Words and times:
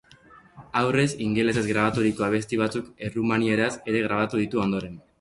Aurrez 0.79 1.09
ingelesez 1.25 1.63
grabaturiko 1.73 2.27
abesti 2.31 2.61
batzuk 2.65 2.91
errumanieraz 3.11 3.73
ere 3.93 4.07
grabatu 4.11 4.47
ditu 4.47 4.69
ondoren. 4.69 5.03